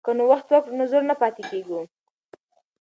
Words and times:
که 0.05 0.11
نوښت 0.17 0.47
وکړو 0.51 0.77
نو 0.77 0.83
زوړ 0.91 1.03
نه 1.09 1.15
پاتې 1.21 1.43
کیږو. 1.51 1.79